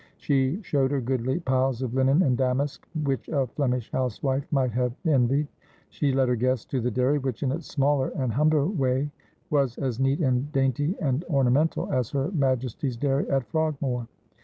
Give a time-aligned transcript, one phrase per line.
[0.17, 4.93] She showed her goodly piles of linen and damask, which a Flemish housewife might have
[5.05, 5.47] en vied.
[5.91, 9.11] She led her guests to the dairy, which in its smaller and humbler way
[9.51, 14.07] was as neat and dainty and ornamental as Her Majesty's dairy at Frogmore.